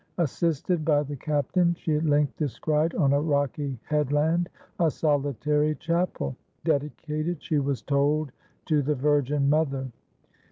[0.17, 6.35] Assisted by the captain, she at length descried on a rocky headland a solitary chapel,
[6.65, 8.31] dedicated, she was told,
[8.65, 9.91] to the Virgin Mother.